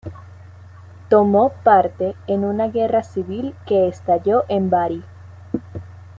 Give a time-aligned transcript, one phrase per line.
[1.09, 5.03] Tomó parte en una guerra civil que estalló en Bari.